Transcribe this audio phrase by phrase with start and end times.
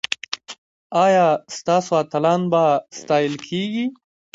[1.05, 1.27] ایا
[1.57, 2.63] ستاسو اتلان به
[2.99, 3.85] ستایل کیږي؟